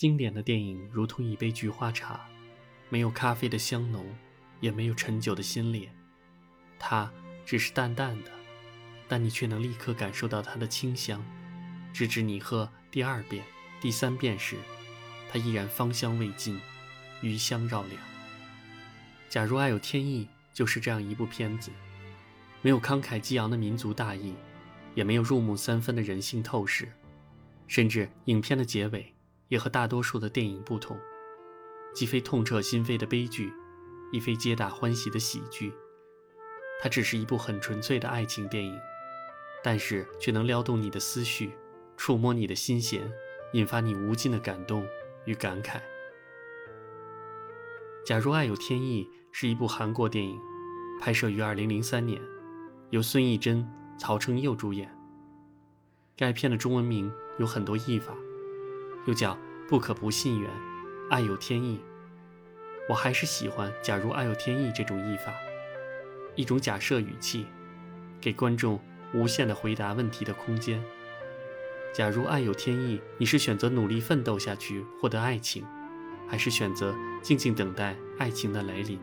[0.00, 2.26] 经典的电影如同一杯菊花茶，
[2.88, 4.06] 没有咖啡的香浓，
[4.58, 5.92] 也没有陈酒的鲜烈，
[6.78, 7.12] 它
[7.44, 8.30] 只是淡淡的，
[9.06, 11.22] 但你却能立刻感受到它的清香，
[11.92, 13.44] 直至你喝第二遍、
[13.78, 14.56] 第三遍时，
[15.30, 16.58] 它依然芳香未尽，
[17.20, 18.00] 余香绕梁。
[19.28, 21.70] 假如爱有天意，就是这样一部片子，
[22.62, 24.34] 没有慷慨激昂的民族大义。
[24.94, 26.90] 也没有入木三分的人性透视，
[27.68, 29.12] 甚至影片的结尾
[29.50, 30.98] 也和大多数的电影不同，
[31.94, 33.52] 既非痛彻心扉的悲剧，
[34.10, 35.70] 亦非皆大欢喜的喜剧，
[36.80, 38.74] 它只是一部很纯粹的爱情电影，
[39.62, 41.52] 但是却能撩动你的思绪，
[41.98, 43.12] 触摸你的心弦，
[43.52, 44.86] 引发你无尽的感动
[45.26, 45.78] 与感慨。
[48.06, 50.40] 假如爱有天意是一部韩国电影，
[50.98, 52.18] 拍摄于二零零三年，
[52.88, 53.68] 由孙艺珍。
[53.98, 54.90] 曹承佑主演。
[56.16, 58.14] 该片的中文名有很多译法，
[59.06, 59.36] 又叫
[59.68, 60.50] “不可不信缘
[61.10, 61.80] ”，“爱有天意”。
[62.88, 65.32] 我还是喜欢“假如爱有天意”这种译法，
[66.34, 67.46] 一种假设语气，
[68.20, 68.80] 给观众
[69.14, 70.82] 无限的回答问题的空间。
[71.92, 75.64] 假如爱有天意，你是选择努力奋斗下去获得爱情，
[76.28, 78.98] 还是选择静静等待爱情的来临？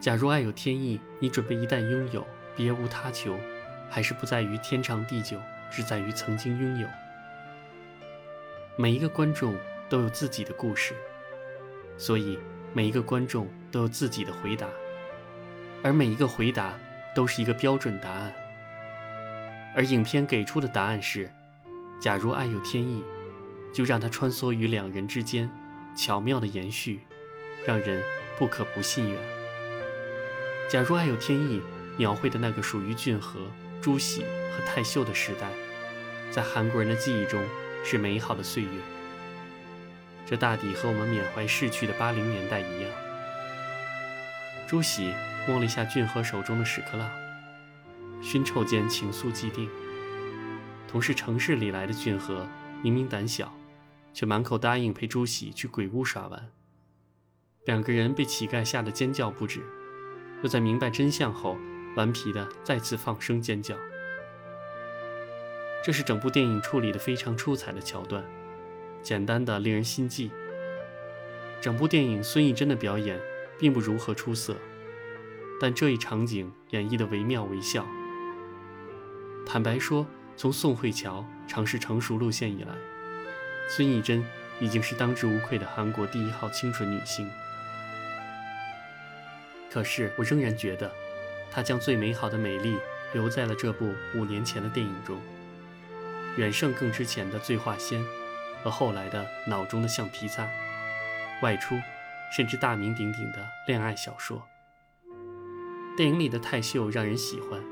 [0.00, 2.26] 假如爱有天意，你准备一旦拥有。
[2.56, 3.38] 别无他求，
[3.90, 5.38] 还是不在于天长地久，
[5.70, 6.88] 只在于曾经拥有。
[8.78, 9.56] 每一个观众
[9.88, 10.92] 都有自己的故事，
[11.96, 12.38] 所以
[12.74, 14.68] 每一个观众都有自己的回答，
[15.82, 16.78] 而每一个回答
[17.14, 18.32] 都是一个标准答案。
[19.74, 21.30] 而影片给出的答案是：
[21.98, 23.02] 假如爱有天意，
[23.72, 25.50] 就让它穿梭于两人之间，
[25.96, 27.00] 巧妙的延续，
[27.64, 28.02] 让人
[28.38, 29.18] 不可不信缘。
[30.68, 31.62] 假如爱有天意。
[31.98, 33.40] 描绘的那个属于俊和、
[33.80, 35.48] 朱喜和泰秀的时代，
[36.30, 37.42] 在韩国人的记忆中
[37.88, 38.68] 是美好的岁月。
[40.26, 42.90] 这大抵和我们缅怀逝去的八零年代一样。
[44.66, 45.12] 朱喜
[45.46, 47.08] 摸了一下俊和手中的屎壳郎，
[48.20, 49.70] 熏臭间情愫既定。
[50.88, 52.44] 同是城市里来的俊和，
[52.82, 53.56] 明明胆小，
[54.12, 56.50] 却满口答应陪朱喜去鬼屋耍玩。
[57.66, 59.60] 两个人被乞丐吓得尖叫不止，
[60.42, 61.56] 又在明白真相后。
[61.96, 63.74] 顽皮的再次放声尖叫，
[65.86, 68.24] 这是整部电影处理的非常出彩的桥段，
[69.04, 70.32] 简单的令人心悸。
[71.60, 73.20] 整部电影孙艺珍的表演
[73.56, 74.56] 并不如何出色，
[75.60, 77.86] 但这一场景演绎的惟妙惟肖。
[79.46, 80.04] 坦白说，
[80.36, 82.74] 从宋慧乔尝试成熟路线以来，
[83.68, 84.24] 孙艺珍
[84.58, 87.30] 已经是当之无愧的韩国第一号清纯女星。
[89.70, 90.90] 可是我仍然觉得。
[91.48, 92.76] 她将最美好的美丽
[93.12, 95.16] 留在了这部五年前的电影中，
[96.36, 98.00] 远胜更之前的《醉画仙》
[98.62, 100.44] 和后来的《脑中的橡皮擦》，
[101.42, 101.76] 外出，
[102.36, 104.42] 甚至大名鼎鼎的恋爱小说。
[105.96, 107.62] 电影里的泰秀让人喜欢，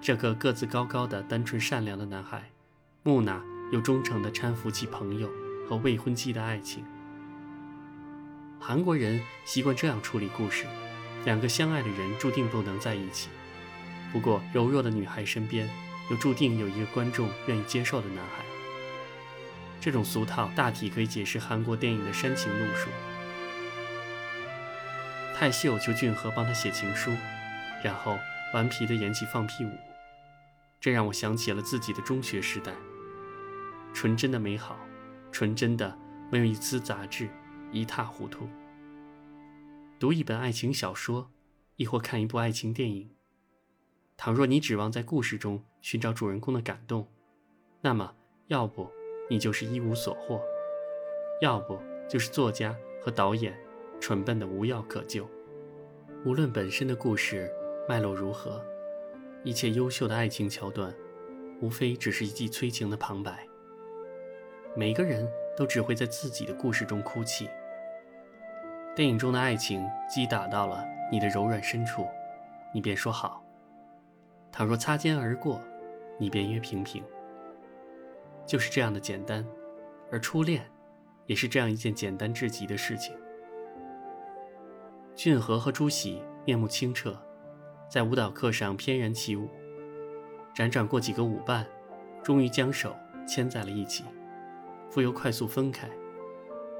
[0.00, 2.50] 这个个子高高的、单纯善良的男孩，
[3.02, 3.40] 木讷
[3.72, 5.30] 又忠诚地搀扶起朋友
[5.68, 6.84] 和未婚妻的爱情。
[8.58, 10.64] 韩国人习惯这样处理故事。
[11.24, 13.28] 两个相爱的人注定不能在一起。
[14.12, 15.68] 不过，柔弱的女孩身边
[16.10, 18.44] 又注定有一个观众愿意接受的男孩。
[19.80, 22.88] 这种俗套大体可以解释韩国电影的煽情路数。
[25.34, 27.12] 泰秀求俊和帮他写情书，
[27.84, 28.18] 然后
[28.54, 29.70] 顽皮地演起放屁舞，
[30.80, 32.72] 这让我想起了自己的中学时代，
[33.92, 34.78] 纯真的美好，
[35.30, 35.96] 纯真的
[36.32, 37.28] 没有一丝杂质，
[37.70, 38.48] 一塌糊涂。
[39.98, 41.30] 读一本爱情小说，
[41.76, 43.15] 亦或看一部爱情电影。
[44.16, 47.06] 倘若你指望在故事中寻找主人公的感动，
[47.82, 48.14] 那么
[48.46, 48.90] 要不
[49.28, 50.40] 你就是一无所获，
[51.42, 51.78] 要不
[52.08, 53.54] 就是作家和导演
[54.00, 55.28] 蠢笨的无药可救。
[56.24, 57.52] 无论本身的故事
[57.86, 58.64] 脉络如何，
[59.44, 60.92] 一切优秀的爱情桥段，
[61.60, 63.46] 无非只是一记催情的旁白。
[64.74, 67.48] 每个人都只会在自己的故事中哭泣。
[68.94, 70.82] 电影中的爱情击打到了
[71.12, 72.06] 你的柔软深处，
[72.72, 73.42] 你便说好；
[74.56, 75.60] 倘若擦肩而过，
[76.18, 77.04] 你便约平平。
[78.46, 79.46] 就是这样的简单，
[80.10, 80.66] 而初恋，
[81.26, 83.14] 也是这样一件简单至极的事情。
[85.14, 87.14] 俊和和朱喜面目清澈，
[87.90, 89.46] 在舞蹈课上翩然起舞，
[90.54, 91.66] 辗转过几个舞伴，
[92.22, 92.96] 终于将手
[93.28, 94.04] 牵在了一起，
[94.88, 95.86] 复又快速分开。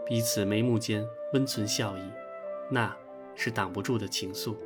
[0.06, 2.10] 彼此眉目间温存笑意，
[2.70, 2.96] 那
[3.34, 4.56] 是挡不住的情愫。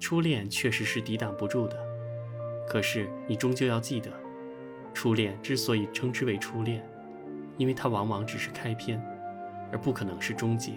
[0.00, 1.76] 初恋确实是抵挡不住的，
[2.68, 4.10] 可是你终究要记得，
[4.94, 6.88] 初恋之所以称之为初恋，
[7.56, 9.02] 因为它往往只是开篇，
[9.72, 10.72] 而不可能是终结。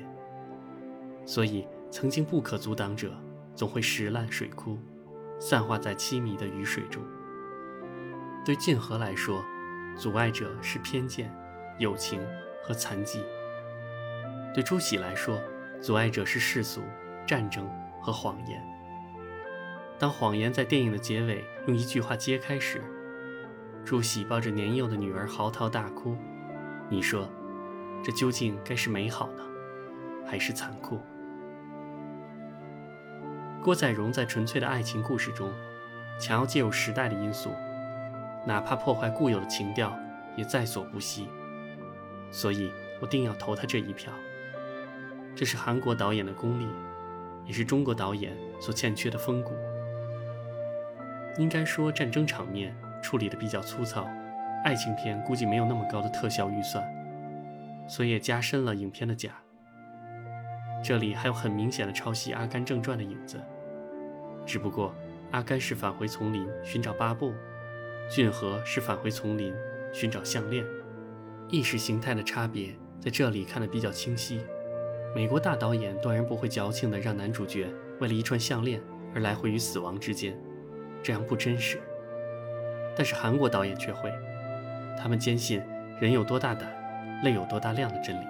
[1.25, 3.13] 所以，曾经不可阻挡者，
[3.56, 4.77] 总会石烂水枯，
[5.39, 7.01] 散化在凄迷的雨水中。
[8.44, 9.44] 对俊河来说，
[9.95, 11.31] 阻碍者是偏见、
[11.77, 12.19] 友情
[12.63, 13.19] 和残疾；
[14.51, 15.39] 对朱熹来说，
[15.79, 16.81] 阻碍者是世俗、
[17.27, 17.69] 战争
[18.01, 18.59] 和谎言。
[20.01, 22.81] 当谎言在电影的结尾用一句话揭开时，
[23.86, 26.18] 朱熹抱着年幼的女儿嚎啕大哭。
[26.89, 27.30] 你说，
[28.03, 29.44] 这究竟该是美好呢，
[30.25, 31.00] 还是残酷？
[33.62, 35.53] 郭载荣在纯粹的爱情故事中，
[36.19, 37.51] 强要介入时代的因素，
[38.44, 39.95] 哪怕破坏固有的情调，
[40.36, 41.30] 也在所不惜。
[42.31, 44.12] 所以我定要投他这一票。
[45.36, 46.68] 这是韩国导演的功力，
[47.45, 49.54] 也是中国导演所欠缺的风骨。
[51.38, 54.07] 应该说，战争场面处理的比较粗糙。
[54.63, 56.83] 爱情片估计没有那么高的特效预算，
[57.88, 59.31] 所以也加深了影片的假。
[60.83, 63.39] 这里还有很明显的抄袭《阿甘正传》的影子，
[64.45, 64.94] 只不过
[65.31, 67.33] 阿甘是返回丛林寻找巴布，
[68.10, 69.54] 俊河是返回丛林
[69.94, 70.66] 寻找项链，
[71.50, 74.42] 意识形态的差别在这里看得比较清晰。
[75.16, 77.68] 美国大导演断然不会矫情的让男主角
[78.00, 78.81] 为了一串项链
[79.13, 80.38] 而来回于死亡之间，
[81.03, 81.80] 这样不真实。
[82.95, 84.12] 但是韩国导演却会。
[85.00, 85.62] 他们坚信
[86.00, 86.69] 人有多大胆，
[87.24, 88.25] 泪有多大量的真理，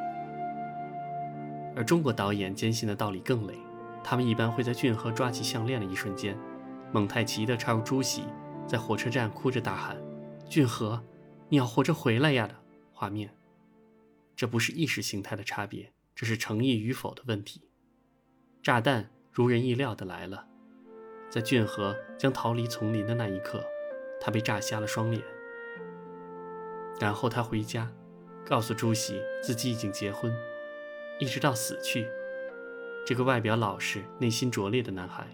[1.75, 3.56] 而中国导演坚信的道理更雷。
[4.03, 6.38] 他们一般会在俊河抓起项链的一瞬间，
[6.91, 8.23] 蒙太奇的插入朱熹
[8.65, 9.97] 在火车站哭着大喊
[10.50, 11.03] ：“俊河，
[11.50, 12.56] 你要活着回来呀！”的
[12.94, 13.29] 画面。
[14.35, 17.62] 这不是意识形态的差别，这是诚意与否的问题。
[18.63, 20.47] 炸弹如人意料的来了，
[21.31, 23.63] 在俊河将逃离丛林的那一刻，
[24.19, 25.24] 他被炸瞎了双眼。
[27.00, 27.89] 然后他回家，
[28.45, 30.36] 告诉朱熹自己已经结婚，
[31.19, 32.06] 一直到死去。
[33.07, 35.25] 这个外表老实、内心拙劣的男孩，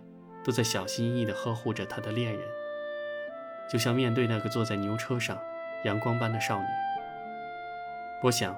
[0.44, 2.48] 都在小心翼翼地呵护着他的恋人，
[3.68, 5.36] 就像面对那个坐在牛车上
[5.84, 6.66] 阳光般的少女。
[8.24, 8.56] 我想，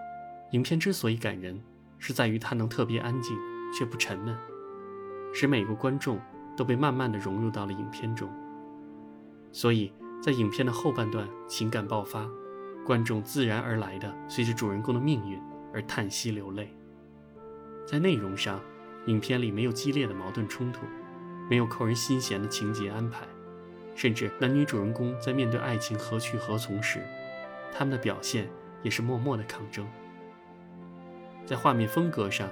[0.51, 1.63] 影片之所以感人，
[1.99, 3.35] 是在于它能特别安静
[3.73, 4.37] 却不沉闷，
[5.33, 6.19] 使每个观众
[6.59, 8.29] 都被慢慢的融入到了影片中。
[9.49, 12.29] 所以在影片的后半段，情感爆发。
[12.85, 15.39] 观众自然而然的随着主人公的命运
[15.71, 16.75] 而叹息流泪。
[17.85, 18.59] 在内容上，
[19.05, 20.81] 影片里没有激烈的矛盾冲突，
[21.49, 23.27] 没有扣人心弦的情节安排，
[23.95, 26.99] 甚至男女主人公在面对爱情何去何从时，
[27.71, 28.49] 他们的表现
[28.81, 29.87] 也是默默的抗争。
[31.45, 32.49] 在画面风格上，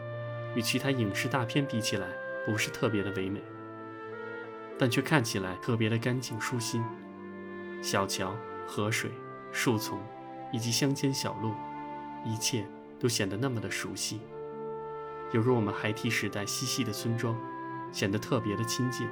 [0.56, 2.08] 与其他影视大片比起来，
[2.46, 3.42] 不是特别的唯美，
[4.78, 6.84] 但却看起来特别的干净舒心。
[7.82, 8.36] 小桥、
[8.66, 9.12] 河水、
[9.52, 10.00] 树丛。
[10.50, 11.54] 以及乡间小路，
[12.24, 12.66] 一切
[12.98, 14.22] 都显得那么的熟悉，
[15.34, 17.38] 犹如我们孩提时代嬉戏的村庄，
[17.92, 19.06] 显得特别的亲近。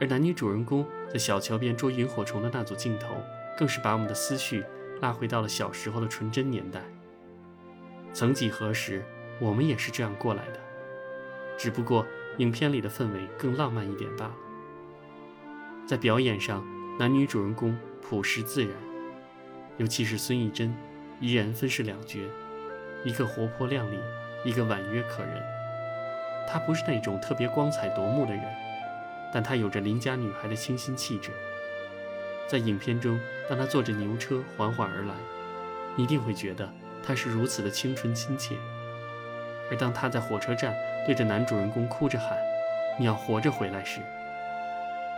[0.00, 3.16] 而男女主人公在小桥边捉萤火虫的那组镜头，
[3.58, 4.64] 更是把我们的思绪
[5.00, 6.80] 拉回到了小时候的纯真年代。
[8.12, 9.04] 曾几何时，
[9.40, 10.60] 我们也是这样过来的，
[11.58, 12.06] 只不过
[12.38, 14.34] 影片里的氛围更浪漫一点罢了。
[15.86, 16.64] 在表演上，
[16.98, 18.72] 男女主人公朴实自然。
[19.78, 20.74] 尤其是孙艺珍，
[21.20, 22.20] 一人分饰两角，
[23.04, 23.98] 一个活泼靓丽，
[24.44, 25.42] 一个婉约可人。
[26.48, 28.44] 她不是那种特别光彩夺目的人，
[29.32, 31.30] 但她有着邻家女孩的清新气质。
[32.46, 35.14] 在影片中，当她坐着牛车缓缓而来，
[35.96, 36.70] 你一定会觉得
[37.02, 38.56] 她是如此的清纯亲切；
[39.70, 40.74] 而当她在火车站
[41.06, 42.38] 对着男主人公哭着喊
[42.98, 44.00] “你要活着回来”时，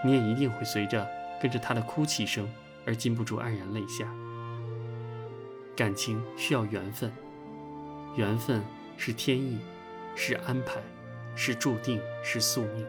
[0.05, 1.07] 你也一定会随着
[1.41, 2.49] 跟着他的哭泣声
[2.87, 4.07] 而禁不住黯然泪下。
[5.77, 7.13] 感情需要缘分，
[8.17, 8.63] 缘分
[8.97, 9.59] 是天意，
[10.15, 10.81] 是安排，
[11.35, 12.87] 是注定，是宿命。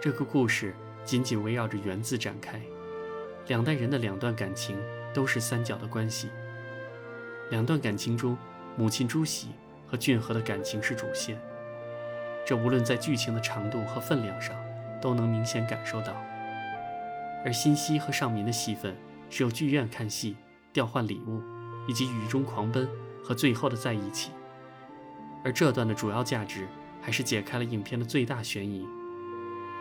[0.00, 2.60] 这个故事紧紧围绕着“缘”字展开，
[3.48, 4.76] 两代人的两段感情
[5.12, 6.30] 都是三角的关系。
[7.50, 8.38] 两段感情中，
[8.76, 9.48] 母亲朱熹
[9.92, 11.38] 和俊河的感情是主线，
[12.46, 14.56] 这无论在剧情的长度和分量上，
[15.02, 16.16] 都能明显感受到。
[17.44, 18.96] 而欣熙和尚民的戏份
[19.28, 20.34] 是由剧院看戏。
[20.72, 21.42] 调换礼物，
[21.86, 22.88] 以及雨中狂奔
[23.22, 24.30] 和最后的在一起。
[25.44, 26.66] 而这段的主要价值，
[27.02, 28.88] 还是解开了影片的最大悬疑，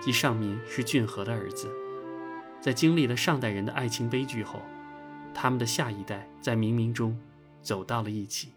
[0.01, 1.69] 即尚民是俊河的儿子。
[2.59, 4.59] 在经历了上代人的爱情悲剧后，
[5.33, 7.17] 他们的下一代在冥冥中
[7.61, 8.49] 走到了一起。